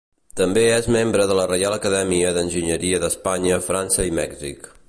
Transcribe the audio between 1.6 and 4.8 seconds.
Acadèmia d'Enginyeria d'Espanya, França i Mèxic.